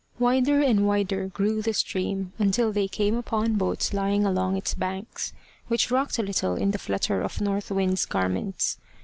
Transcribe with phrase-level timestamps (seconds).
[0.17, 5.31] Wider and wider grew the stream, until they came upon boats lying along its banks,
[5.67, 8.77] which rocked a little in the flutter of North Wind's garments.